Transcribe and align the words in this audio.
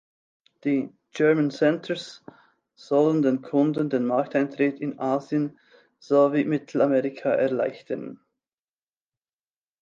Die 0.63 0.89
"German 1.11 1.51
Centres" 1.51 2.23
sollen 2.73 3.21
den 3.21 3.43
Kunden 3.43 3.87
den 3.87 4.03
Markteintritt 4.07 4.79
in 4.79 4.97
Asien, 4.97 5.59
sowie 5.99 6.43
Mittelamerika 6.43 7.29
erleichtern. 7.29 8.19